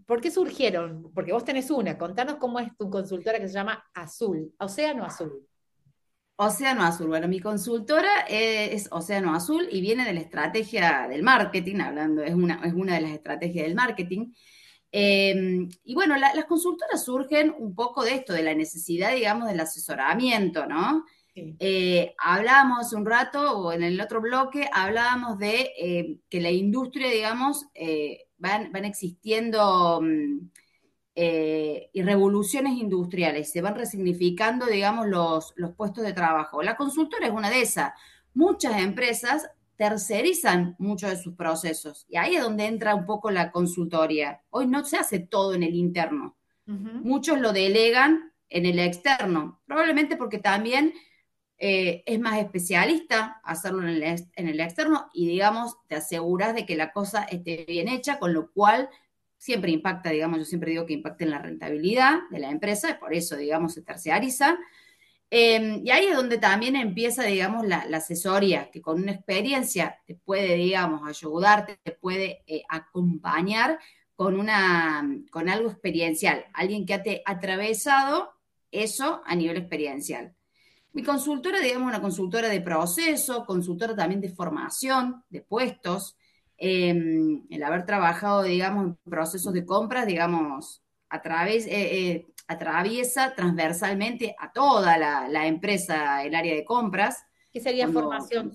[0.08, 1.12] por qué surgieron?
[1.14, 5.48] Porque vos tenés una, contanos cómo es tu consultora que se llama Azul, Océano Azul.
[6.36, 7.08] Océano Azul.
[7.08, 12.34] Bueno, mi consultora es Océano Azul y viene de la estrategia del marketing, hablando, es
[12.34, 14.34] una, es una de las estrategias del marketing.
[14.96, 19.60] Em, y bueno, las consultoras surgen un poco de esto, de la necesidad, digamos, del
[19.60, 21.04] asesoramiento, ¿no?
[21.36, 27.10] Eh, hablábamos un rato, o en el otro bloque, hablábamos de eh, que la industria,
[27.10, 30.52] digamos, eh, van, van, existiendo mm,
[31.16, 36.62] eh, y revoluciones industriales, se van resignificando, digamos, los, los puestos de trabajo.
[36.62, 37.94] La consultora es una de esas.
[38.36, 39.50] Muchas empresas
[39.84, 44.42] tercerizan muchos de sus procesos y ahí es donde entra un poco la consultoría.
[44.50, 46.38] Hoy no se hace todo en el interno.
[46.66, 50.94] Muchos lo delegan en el externo, probablemente porque también
[51.58, 56.66] eh, es más especialista hacerlo en el, en el externo y digamos, te aseguras de
[56.66, 58.90] que la cosa esté bien hecha, con lo cual
[59.38, 62.94] siempre impacta, digamos, yo siempre digo que impacta en la rentabilidad de la empresa, y
[62.94, 64.58] por eso, digamos, se terciariza.
[65.36, 70.16] Em, y ahí es donde también empieza, digamos, la, asesoría, que con una experiencia te
[70.16, 73.80] puede, digamos, ayudarte, te puede eh, acompañar
[74.16, 78.34] con, una, con algo experiencial, alguien que ha atravesado
[78.72, 80.36] eso a nivel experiencial.
[80.92, 86.16] Mi consultora, digamos, una consultora de proceso, consultora también de formación, de puestos,
[86.66, 91.72] Em, el haber trabajado, digamos, en procesos de compras, digamos, a través, eh,
[92.12, 97.24] eh, atraviesa transversalmente a toda la, empresa el área de compras.
[97.52, 98.52] ¿Qué sería formación?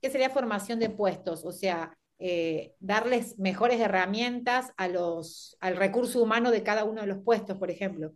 [0.00, 1.44] ¿Qué sería, formación de puestos?
[1.44, 7.06] O sea, eh, darles mejores herramientas a los, al recurso humano de cada uno de
[7.06, 8.12] los puestos, por ejemplo.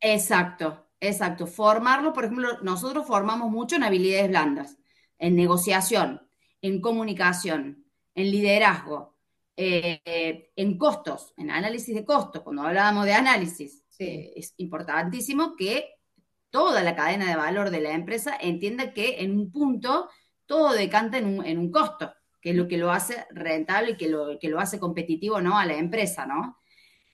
[0.00, 1.46] Exacto, exacto.
[1.46, 4.78] Formarlo, por ejemplo, nosotros formamos mucho en habilidades blandas,
[5.18, 6.28] en negociación,
[6.62, 9.16] en comunicación, en liderazgo,
[9.56, 15.94] eh, en costos, en análisis de costos, cuando hablábamos de análisis, eh, es importantísimo que
[16.50, 20.08] toda la cadena de valor de la empresa entienda que en un punto
[20.46, 24.38] todo decanta en un, costo, que es lo que lo hace rentable y que lo,
[24.38, 25.58] que lo hace competitivo ¿no?
[25.58, 26.58] a la empresa, ¿no?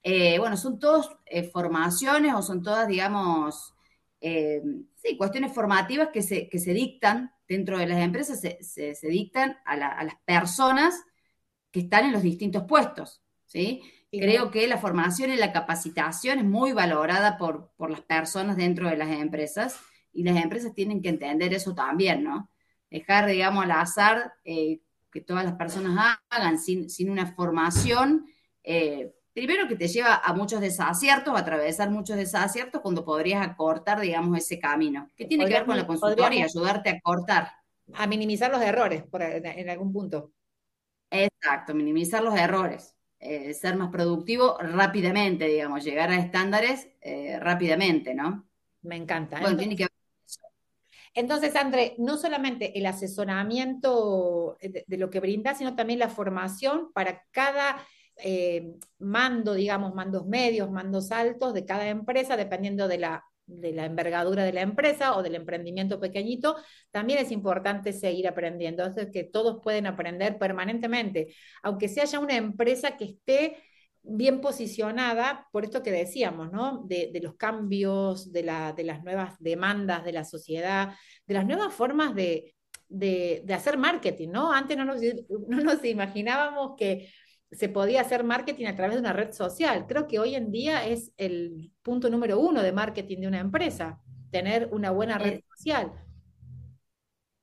[0.03, 1.09] Eh, bueno, son todas
[1.51, 3.73] formaciones o son todas, digamos,
[4.21, 9.75] sí, cuestiones formativas que se, que se dictan dentro de las empresas se, dictan a,
[9.75, 11.03] las personas
[11.71, 13.81] que están en los distintos puestos, ¿sí?
[14.19, 18.97] Creo que la formación y la capacitación es muy valorada por, las personas dentro de
[18.97, 19.79] las empresas
[20.11, 22.49] y las empresas tienen que entender eso también, ¿no?
[22.89, 24.79] Dejar, digamos, al azar eh,
[25.11, 28.25] que todas las personas hagan sin, una formación,
[28.63, 33.99] eh, primero que te lleva a muchos desaciertos, a atravesar muchos desaciertos cuando podrías acortar,
[33.99, 35.11] digamos, ese camino.
[35.15, 36.45] ¿Qué tiene que ver con la consultoría?
[36.45, 37.51] Ayudarte a cortar.
[37.93, 40.31] A minimizar los errores por, en, algún punto.
[41.11, 42.95] Exacto, minimizar los errores.
[43.19, 48.47] Eh, ser más productivo rápidamente, digamos, llegar a estándares eh, rápidamente, ¿no?
[48.81, 49.39] Me encanta.
[49.39, 49.87] Bueno, tiene que
[51.17, 56.91] entonces, André, no solamente el asesoramiento de, de, lo que brinda, sino también la formación
[56.91, 57.77] para cada
[58.17, 63.85] eh, mando, digamos, mandos medios, mandos altos de cada empresa, dependiendo de la, de la
[63.85, 66.55] envergadura de la empresa o del emprendimiento pequeñito,
[66.91, 68.85] también es importante seguir aprendiendo.
[68.85, 73.57] Es que todos pueden aprender permanentemente, aunque sea ya una empresa que esté
[74.01, 76.83] bien posicionada, por esto que decíamos, ¿no?
[76.87, 80.93] De, los cambios, de, la, de, las nuevas demandas de la sociedad,
[81.25, 82.53] de las nuevas formas de,
[82.87, 84.51] de hacer marketing, ¿no?
[84.51, 85.01] Antes no nos,
[85.47, 87.09] no nos imaginábamos que
[87.51, 89.85] se podía hacer marketing a través de una red social.
[89.87, 94.01] Creo que hoy en día es el punto número uno de marketing de una empresa,
[94.31, 95.91] tener una buena red eh, social.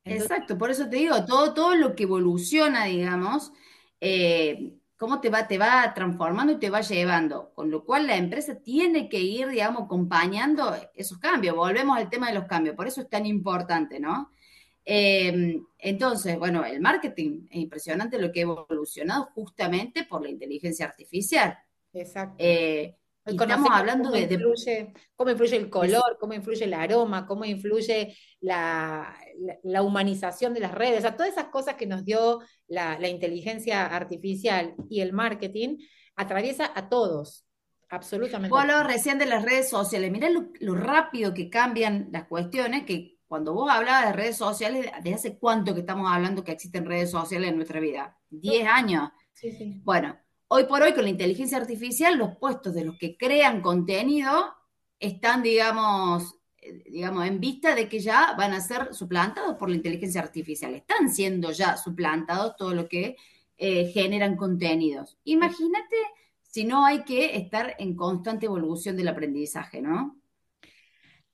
[0.05, 3.53] Exacto, por eso te digo, todo, todo lo que evoluciona, digamos,
[4.01, 8.17] eh, cómo te va, te va transformando y te va llevando, con lo cual la
[8.17, 11.55] empresa tiene que ir, digamos, acompañando esos cambios.
[11.55, 14.32] Volvemos al tema de los cambios, por eso es tan importante, ¿no?
[14.85, 20.87] Em, entonces, bueno, el marketing es impresionante lo que ha evolucionado justamente por la inteligencia
[20.87, 21.57] artificial.
[21.93, 22.37] Exacto.
[22.39, 27.45] Eh, estamos hablando cómo de, influye, cómo influye el color, cómo influye el aroma, cómo
[27.45, 29.15] influye la,
[29.83, 34.75] humanización de las redes, o sea, todas esas cosas que nos dio la, inteligencia artificial
[34.89, 35.79] y el marketing,
[36.17, 37.47] atraviesa a todos,
[37.89, 38.51] absolutamente.
[38.51, 42.85] Vos hablabas recién de las redes sociales, mirá lo, lo, rápido que cambian las cuestiones,
[42.85, 46.85] que cuando vos hablabas de redes sociales, ¿de hace cuánto que estamos hablando que existen
[46.85, 48.19] redes sociales en nuestra vida?
[48.31, 49.09] ¿10 años?
[49.33, 49.81] Sí, sí.
[49.83, 50.19] Bueno,
[50.55, 54.53] Hoy por hoy, con la inteligencia artificial, los puestos de los que crean contenido
[54.99, 56.35] están, digamos,
[56.91, 60.75] digamos, en vista de que ya van a ser suplantados por la inteligencia artificial.
[60.75, 63.17] Están siendo ya suplantados todo lo que
[63.57, 65.17] eh, generan contenidos.
[65.25, 65.97] Imagínate
[66.43, 70.22] si no hay que estar en constante evolución del aprendizaje, ¿no?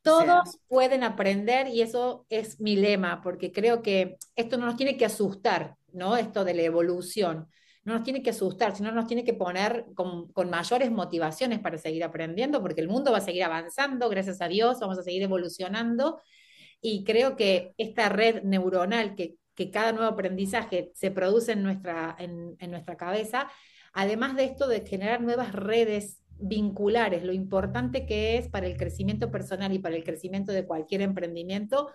[0.02, 4.96] Todos pueden aprender y eso es mi lema, porque creo que esto no nos tiene
[4.96, 6.16] que asustar, ¿no?
[6.16, 7.48] Esto de la evolución
[7.88, 12.04] no nos tiene que asustar, sino nos tiene que poner con, mayores motivaciones para seguir
[12.04, 16.20] aprendiendo, porque el mundo va a seguir avanzando, gracias a Dios, vamos a seguir evolucionando.
[16.80, 19.36] Y creo que esta red neuronal que,
[19.72, 23.50] cada nuevo aprendizaje se produce en nuestra, en, en nuestra cabeza,
[23.92, 29.30] además de esto de generar nuevas redes vinculares, lo importante que es para el crecimiento
[29.30, 31.90] personal y para el crecimiento de cualquier emprendimiento,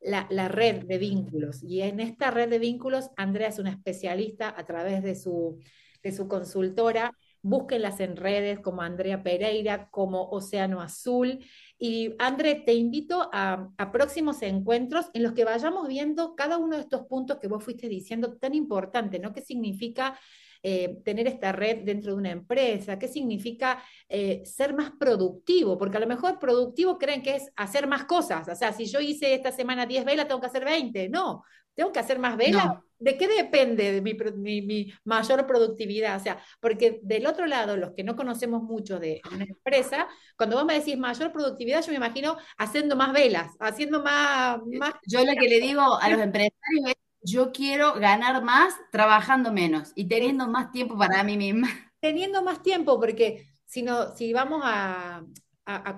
[0.00, 1.62] la, red de vínculos.
[1.62, 5.58] Y en esta red de vínculos, Andrea es una especialista a través de su,
[6.02, 7.12] de su consultora.
[7.40, 11.44] Búsquenlas en redes como Andrea Pereira, como Océano Azul.
[11.78, 16.76] Y André, te invito a, a, próximos encuentros en los que vayamos viendo cada uno
[16.76, 19.32] de estos puntos que vos fuiste diciendo tan importante, ¿no?
[19.32, 20.18] ¿Qué significa
[20.62, 22.98] eh, tener esta red dentro de una empresa?
[22.98, 25.78] ¿Qué significa eh, ser más productivo?
[25.78, 28.48] Porque a lo mejor productivo creen que es hacer más cosas.
[28.48, 31.08] O sea, si yo hice esta semana 10 velas, tengo que hacer 20.
[31.08, 31.44] No,
[31.74, 32.72] tengo que hacer más velas.
[32.98, 36.16] ¿De qué depende de mi, mayor productividad?
[36.16, 40.56] O sea, porque del otro lado, los que no conocemos mucho de una empresa, cuando
[40.56, 44.58] vos me decís mayor productividad, yo me imagino haciendo más velas, haciendo más...
[44.66, 44.94] más...
[45.06, 46.94] Yo lo que le digo a los empresarios es
[47.30, 51.68] yo quiero ganar más trabajando menos y teniendo más tiempo para mí misma.
[52.00, 55.24] Teniendo más tiempo, porque si, no, si vamos a,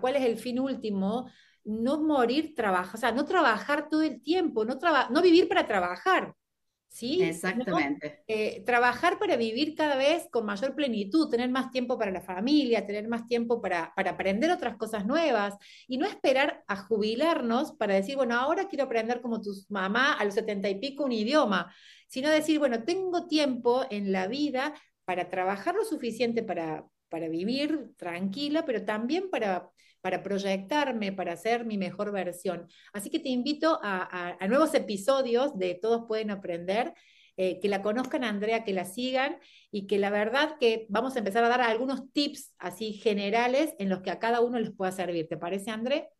[0.00, 1.30] cuál es el fin último,
[1.64, 4.78] no morir trabajando, o sea, no trabajar todo el tiempo, no,
[5.10, 6.34] no vivir para trabajar.
[6.90, 7.22] ¿Sí?
[7.22, 8.24] Exactamente.
[8.26, 12.86] Eh, trabajar para vivir cada vez con mayor plenitud, tener más tiempo para la familia,
[12.86, 15.54] tener más tiempo para, para aprender otras cosas nuevas
[15.86, 20.24] y no esperar a jubilarnos para decir, bueno, ahora quiero aprender como tu mamá a
[20.24, 21.72] los setenta y pico un idioma,
[22.08, 24.74] sino decir, bueno, tengo tiempo en la vida
[25.04, 29.70] para trabajar lo suficiente para, para vivir tranquila, pero también para
[30.00, 32.68] para proyectarme, para ser mi mejor versión.
[32.92, 36.94] Así que te invito a, nuevos episodios de Todos pueden aprender.
[37.36, 39.38] Eh, que la conozcan a Andrea, que la sigan
[39.70, 43.88] y que la verdad que vamos a empezar a dar algunos tips así generales en
[43.88, 45.26] los que a cada uno les pueda servir.
[45.26, 46.10] ¿Te parece, André?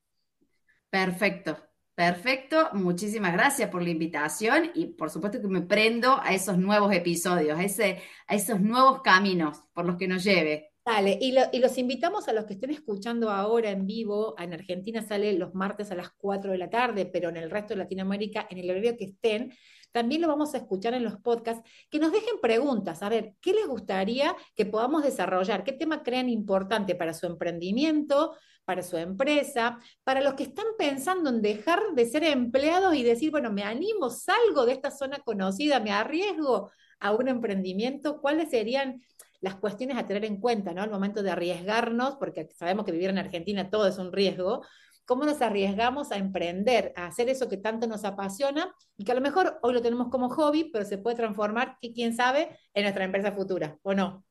[0.89, 1.59] Perfecto,
[1.95, 2.71] perfecto.
[2.73, 7.59] Muchísimas gracias por la invitación y por supuesto que me prendo a esos nuevos episodios,
[7.59, 10.70] a, a esos nuevos caminos por los que nos lleve.
[10.91, 11.31] Dale, y,
[11.61, 14.35] los invitamos a los que estén escuchando ahora en vivo.
[14.39, 17.75] En Argentina sale los martes a las 4 de la tarde, pero en el resto
[17.75, 19.53] de Latinoamérica, en el horario que estén,
[19.93, 21.63] también lo vamos a escuchar en los podcasts.
[21.91, 25.63] Que nos dejen preguntas, a ver, ¿qué les gustaría que podamos desarrollar?
[25.63, 28.35] ¿Qué tema creen importante para su emprendimiento,
[28.65, 33.31] para su empresa, para los que están pensando en dejar de ser empleados y decir,
[33.31, 38.21] bueno, me animo, salgo de esta zona conocida, me arriesgo a un emprendimiento?
[38.21, 39.01] ¿Cuáles serían
[39.41, 40.83] las cuestiones a tener en cuenta, ¿no?
[40.83, 44.63] Al momento de arriesgarnos, porque sabemos que vivir en Argentina todo es un riesgo,
[45.05, 49.15] cómo nos arriesgamos a emprender, a hacer eso que tanto nos apasiona y que a
[49.15, 52.83] lo mejor hoy lo tenemos como hobby, pero se puede transformar, y quién sabe, en
[52.83, 54.25] nuestra empresa futura, ¿o no?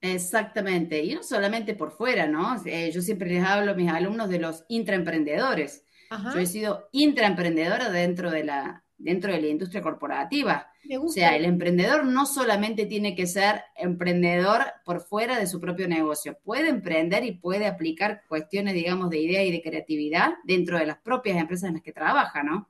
[0.00, 2.56] Exactamente, y no solamente por fuera, ¿no?
[2.64, 5.84] Eh, yo siempre les hablo a mis alumnos de los intraemprendedores.
[6.32, 10.68] Yo he sido intraemprendedora dentro de la, dentro de la industria corporativa.
[11.00, 15.88] O sea, el emprendedor no solamente tiene que ser emprendedor por fuera de su propio
[15.88, 20.86] negocio, puede emprender y puede aplicar cuestiones, digamos, de idea y de creatividad dentro de
[20.86, 22.68] las propias empresas en las que trabaja, ¿no?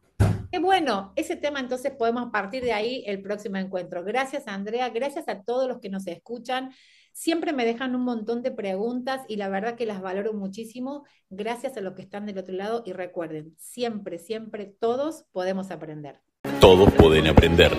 [0.51, 4.03] Qué bueno, ese tema entonces podemos partir de ahí el próximo encuentro.
[4.03, 6.71] Gracias Andrea, gracias a todos los que nos escuchan.
[7.19, 11.05] Siempre me dejan un montón de preguntas y la verdad que las valoro muchísimo.
[11.31, 16.21] Gracias a los que están del otro lado y recuerden, siempre, siempre todos podemos aprender.
[16.61, 17.73] Todos pueden aprender.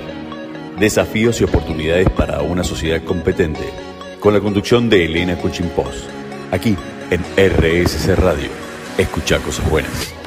[0.78, 3.64] Desafíos y oportunidades para una sociedad competente.
[4.20, 6.10] Con la conducción de Elena Cuchimpós.
[6.52, 6.76] Aquí
[7.10, 8.50] en RSC Radio.
[8.98, 10.19] Escucha cosas buenas.